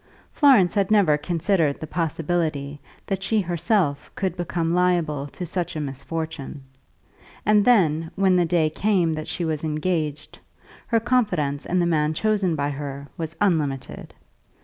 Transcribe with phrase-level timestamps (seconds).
[0.31, 5.79] Florence had never considered the possibility that she herself could become liable to such a
[5.79, 6.63] misfortune.
[7.45, 10.39] And then, when the day came that she was engaged,
[10.87, 14.15] her confidence in the man chosen by her was unlimited.